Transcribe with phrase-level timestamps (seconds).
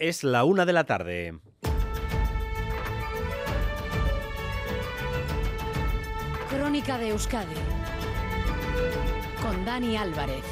[0.00, 1.38] Es la una de la tarde.
[6.48, 7.54] Crónica de Euskadi
[9.42, 10.42] con Dani Álvarez.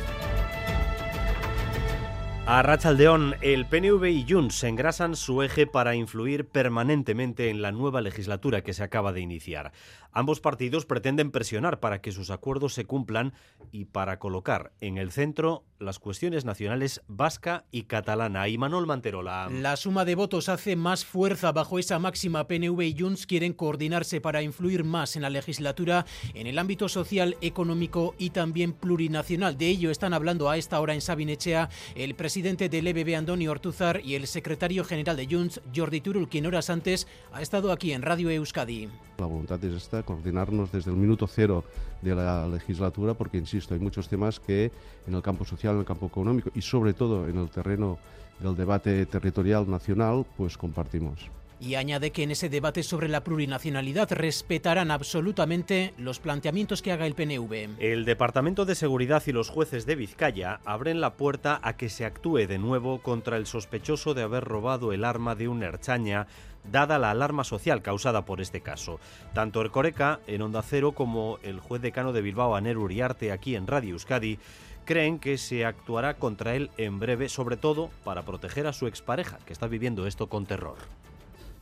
[2.50, 7.72] A Rachaldeón, el PNV y Junts se engrasan su eje para influir permanentemente en la
[7.72, 9.72] nueva legislatura que se acaba de iniciar.
[10.12, 13.32] Ambos partidos pretenden presionar para que sus acuerdos se cumplan
[13.72, 18.48] y para colocar en el centro las cuestiones nacionales vasca y catalana.
[18.48, 19.48] Y Manuel Manterola.
[19.50, 22.48] La suma de votos hace más fuerza bajo esa máxima.
[22.48, 26.04] PNV y Junts quieren coordinarse para influir más en la legislatura
[26.34, 29.56] en el ámbito social, económico y también plurinacional.
[29.56, 34.00] De ello están hablando a esta hora en Sabinechea el presidente del EBB, Antonio Ortuzar,
[34.04, 38.02] y el secretario general de Junts, Jordi Turul, quien horas antes ha estado aquí en
[38.02, 38.88] Radio Euskadi.
[39.18, 41.64] La voluntad es esta, coordinarnos desde el minuto cero
[42.02, 44.70] de la legislatura, porque, insisto, hay muchos temas que
[45.06, 47.98] en el campo social, en el campo económico y sobre todo en el terreno
[48.40, 51.28] del debate territorial nacional, pues compartimos.
[51.60, 57.06] Y añade que en ese debate sobre la plurinacionalidad respetarán absolutamente los planteamientos que haga
[57.06, 57.80] el PNV.
[57.80, 62.04] El Departamento de Seguridad y los jueces de Vizcaya abren la puerta a que se
[62.04, 66.26] actúe de nuevo contra el sospechoso de haber robado el arma de un herchaña
[66.70, 69.00] dada la alarma social causada por este caso.
[69.34, 73.66] Tanto Ercoreca, en Onda Cero, como el juez decano de Bilbao, Aner Uriarte, aquí en
[73.66, 74.38] Radio Euskadi,
[74.84, 79.38] creen que se actuará contra él en breve, sobre todo para proteger a su expareja,
[79.44, 80.76] que está viviendo esto con terror.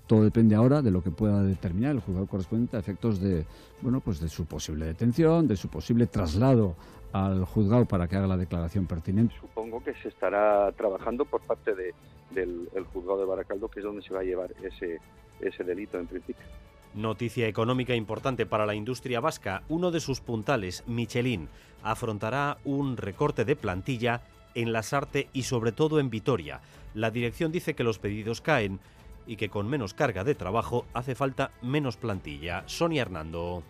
[0.06, 3.44] Todo depende ahora de lo que pueda determinar el juzgado correspondiente a efectos de,
[3.82, 6.76] bueno, pues de su posible detención, de su posible traslado
[7.12, 9.34] al juzgado para que haga la declaración pertinente.
[9.40, 11.94] Supongo que se estará trabajando por parte de,
[12.30, 15.00] del el juzgado de Baracaldo, que es donde se va a llevar ese,
[15.40, 16.44] ese delito en principio.
[16.94, 19.62] Noticia económica importante para la industria vasca.
[19.68, 21.48] Uno de sus puntales, Michelin,
[21.82, 24.22] afrontará un recorte de plantilla
[24.54, 26.60] en Lasarte y sobre todo en Vitoria.
[26.94, 28.80] La dirección dice que los pedidos caen
[29.26, 32.64] y que con menos carga de trabajo hace falta menos plantilla.
[32.66, 33.62] Sonia Hernando.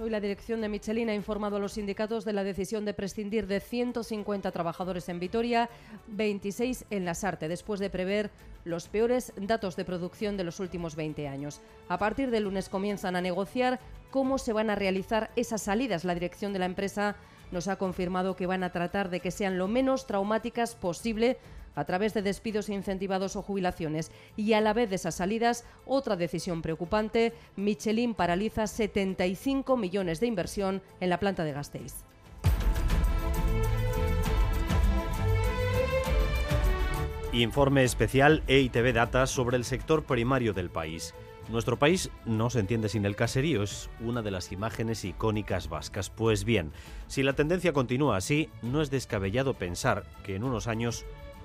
[0.00, 3.46] Hoy la dirección de Michelin ha informado a los sindicatos de la decisión de prescindir
[3.46, 5.70] de 150 trabajadores en Vitoria,
[6.08, 8.32] 26 en Lasarte, después de prever
[8.64, 11.60] los peores datos de producción de los últimos 20 años.
[11.88, 13.78] A partir del lunes comienzan a negociar
[14.10, 16.04] cómo se van a realizar esas salidas.
[16.04, 17.14] La dirección de la empresa
[17.52, 21.38] nos ha confirmado que van a tratar de que sean lo menos traumáticas posible
[21.74, 24.10] a través de despidos incentivados o jubilaciones.
[24.36, 30.26] Y a la vez de esas salidas, otra decisión preocupante, Michelin paraliza 75 millones de
[30.26, 31.94] inversión en la planta de Gasteiz.
[37.32, 41.14] Informe especial EITB Data sobre el sector primario del país.
[41.48, 46.10] Nuestro país no se entiende sin el caserío, es una de las imágenes icónicas vascas.
[46.10, 46.72] Pues bien,
[47.08, 51.04] si la tendencia continúa así, no es descabellado pensar que en unos años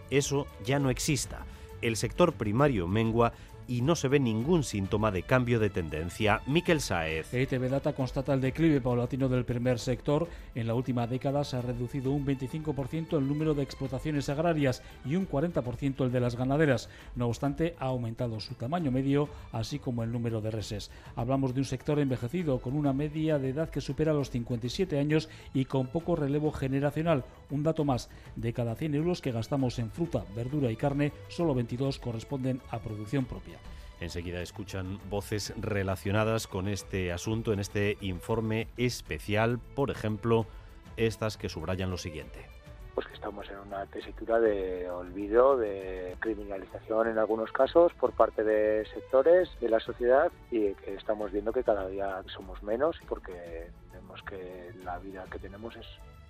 [0.09, 1.45] eso ya no exista.
[1.81, 3.33] El sector primario mengua
[3.67, 6.41] y no se ve ningún síntoma de cambio de tendencia.
[6.47, 7.33] Miquel Saez.
[7.33, 10.27] EITB Data constata el declive paulatino del primer sector.
[10.55, 15.15] En la última década se ha reducido un 25% el número de explotaciones agrarias y
[15.15, 16.89] un 40% el de las ganaderas.
[17.15, 20.91] No obstante, ha aumentado su tamaño medio, así como el número de reses.
[21.15, 25.29] Hablamos de un sector envejecido, con una media de edad que supera los 57 años
[25.53, 27.25] y con poco relevo generacional.
[27.49, 31.53] Un dato más, de cada 100 euros que gastamos en fruta, verdura y carne, solo
[31.53, 33.56] 22 corresponden a producción propia.
[33.99, 40.45] Enseguida escuchan voces relacionadas con este asunto en este informe especial, por ejemplo,
[40.97, 42.45] estas que subrayan lo siguiente.
[42.93, 48.43] Pues que estamos en una tesitura de olvido, de criminalización en algunos casos por parte
[48.43, 53.69] de sectores de la sociedad y que estamos viendo que cada día somos menos porque
[53.93, 55.85] vemos que la vida que tenemos es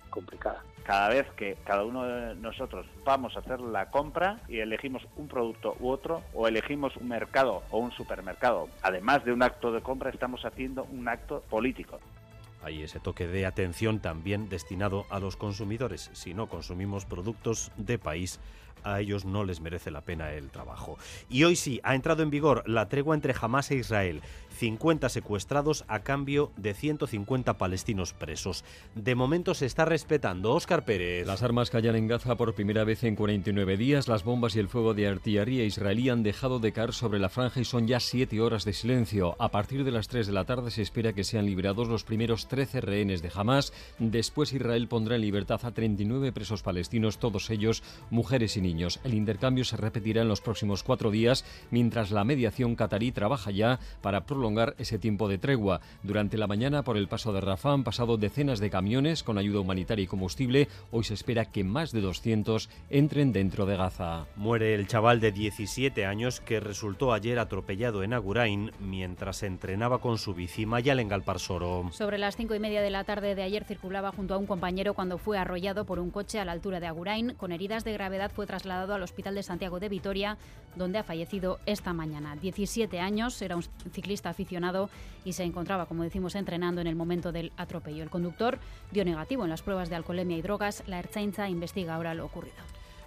[0.08, 0.62] complicada.
[0.84, 5.28] Cada vez que cada uno de nosotros vamos a hacer la compra y elegimos un
[5.28, 9.82] producto u otro, o elegimos un mercado o un supermercado, además de un acto de
[9.82, 12.00] compra, estamos haciendo un acto político.
[12.62, 16.10] Hay ese toque de atención también destinado a los consumidores.
[16.12, 18.40] Si no consumimos productos de país,
[18.84, 20.98] a ellos no les merece la pena el trabajo.
[21.28, 24.22] Y hoy sí, ha entrado en vigor la tregua entre Hamas e Israel.
[24.58, 28.64] 50 secuestrados a cambio de 150 palestinos presos.
[28.94, 30.52] De momento se está respetando.
[30.52, 31.26] Óscar Pérez.
[31.26, 34.08] Las armas callan en Gaza por primera vez en 49 días.
[34.08, 37.60] Las bombas y el fuego de artillería israelí han dejado de caer sobre la franja
[37.60, 39.36] y son ya 7 horas de silencio.
[39.38, 42.48] A partir de las 3 de la tarde se espera que sean liberados los primeros
[42.48, 43.72] 13 rehenes de Hamas.
[43.98, 48.67] Después Israel pondrá en libertad a 39 presos palestinos, todos ellos mujeres y niños.
[48.68, 53.78] El intercambio se repetirá en los próximos cuatro días, mientras la mediación catarí trabaja ya
[54.02, 55.80] para prolongar ese tiempo de tregua.
[56.02, 59.60] Durante la mañana, por el paso de Rafah, han pasado decenas de camiones con ayuda
[59.60, 60.68] humanitaria y combustible.
[60.90, 64.26] Hoy se espera que más de 200 entren dentro de Gaza.
[64.36, 70.18] Muere el chaval de 17 años que resultó ayer atropellado en Agurain mientras entrenaba con
[70.18, 71.90] su bici Mayal en Galparsoro.
[71.92, 74.94] Sobre las cinco y media de la tarde de ayer circulaba junto a un compañero
[74.94, 77.34] cuando fue arrollado por un coche a la altura de Agurain.
[77.34, 80.36] Con heridas de gravedad fue trasladado al Hospital de Santiago de Vitoria,
[80.74, 82.34] donde ha fallecido esta mañana.
[82.34, 83.62] 17 años, era un
[83.92, 84.90] ciclista aficionado
[85.24, 88.02] y se encontraba, como decimos, entrenando en el momento del atropello.
[88.02, 88.58] El conductor
[88.90, 90.82] dio negativo en las pruebas de alcoholemia y drogas.
[90.88, 92.56] La Ertzaintza investiga ahora lo ocurrido.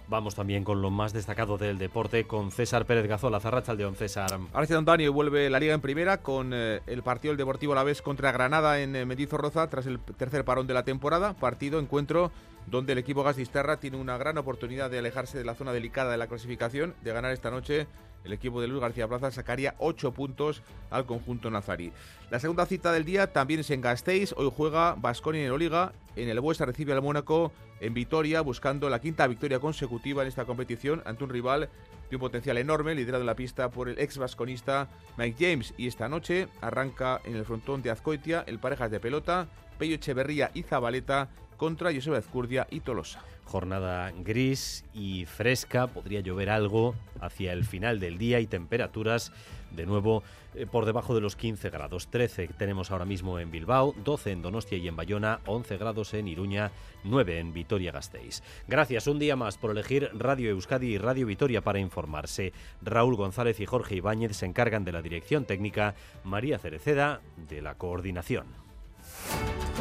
[0.08, 3.94] Vamos también con lo más destacado del deporte con César Pérez Gazola, Zarracha Aldeón.
[3.94, 4.38] César.
[4.52, 8.32] Arce Antonio vuelve la Liga en primera con eh, el partido del Deportivo Alavés contra
[8.32, 11.34] Granada en eh, Mendizorroza tras el tercer parón de la temporada.
[11.34, 12.30] Partido, encuentro
[12.66, 16.18] donde el equipo Gastisterra tiene una gran oportunidad de alejarse de la zona delicada de
[16.18, 17.86] la clasificación, de ganar esta noche
[18.24, 21.92] el equipo de Luis García Plaza sacaría 8 puntos al conjunto nazarí.
[22.30, 24.32] La segunda cita del día también es en Gasteiz.
[24.36, 25.92] Hoy juega Basconi en el Oliga.
[26.14, 30.44] En el Buesa recibe al Mónaco en Vitoria, buscando la quinta victoria consecutiva en esta
[30.44, 31.68] competición ante un rival
[32.16, 35.74] un potencial enorme, liderado en la pista por el ex vasconista Mike James.
[35.76, 39.48] Y esta noche arranca en el frontón de Azcoitia el parejas de pelota,
[39.78, 43.22] Pello Echeverría y Zabaleta contra Joseba Ezcurdia y Tolosa.
[43.44, 49.32] Jornada gris y fresca, podría llover algo hacia el final del día y temperaturas
[49.70, 50.22] de nuevo
[50.54, 52.08] eh, por debajo de los 15 grados.
[52.08, 56.28] 13 tenemos ahora mismo en Bilbao, 12 en Donostia y en Bayona, 11 grados en
[56.28, 56.70] Iruña,
[57.04, 58.42] 9 en Vitoria-Gasteiz.
[58.68, 62.52] Gracias un día más por elegir Radio Euskadi y Radio Vitoria para informarse.
[62.82, 67.74] Raúl González y Jorge Ibáñez se encargan de la dirección técnica, María Cereceda de la
[67.76, 68.71] coordinación.